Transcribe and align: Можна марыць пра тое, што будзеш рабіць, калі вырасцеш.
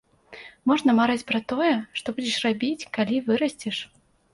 Можна 0.71 0.95
марыць 1.01 1.27
пра 1.29 1.43
тое, 1.55 1.73
што 2.01 2.07
будзеш 2.19 2.41
рабіць, 2.49 2.79
калі 3.01 3.25
вырасцеш. 3.33 3.77